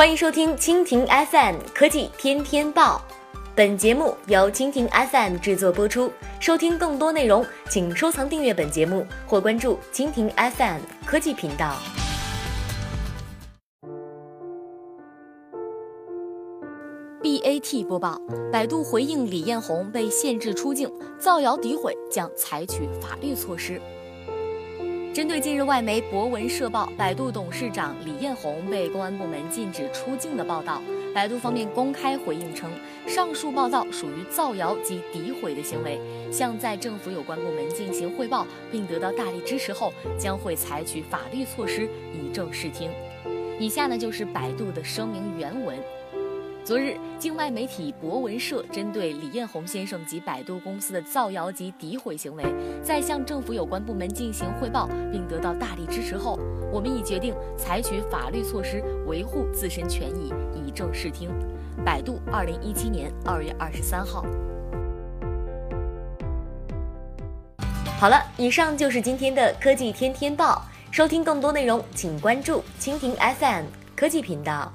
[0.00, 3.02] 欢迎收听蜻蜓 FM 科技天天报，
[3.54, 6.10] 本节目由蜻蜓 FM 制作播出。
[6.40, 11.76] 收听更多内容，请收藏订阅本节目或关注蜻蜓 FM 科技频道。
[17.22, 18.18] BAT 播报：
[18.50, 23.78] 百度回应李彦宏被限制出境，造谣诋毁将采取法律措施。
[25.20, 30.80] 针对近日外媒博文社报百度董事长李彦宏被公安部门禁止出境的报道，
[31.14, 32.70] 百度方面公开回应称，
[33.06, 36.00] 上述报道属于造谣及诋毁的行为，
[36.32, 42.90] 向在政府有关部门进行汇报，并得到大力支持后，将会采取法律措施以正视听。
[43.58, 45.78] 以下呢就是百度的声明原文。
[46.70, 52.44] 昨日，境外媒体博文社针对李彦宏先生及百度公司的造谣及诋毁行为，
[52.80, 56.38] 在向政府有关部门进行汇报并得到大力支持后，
[56.70, 61.28] 我们已决定采取法律措施维护自身权益，以正视听。
[61.84, 64.24] 百度，二零一七年二月二十三号。
[67.98, 70.64] 好了，以上就是今天的科技天天报。
[70.92, 73.64] 收听更多内容，请关注蜻蜓 FM
[73.96, 74.72] 科技频道。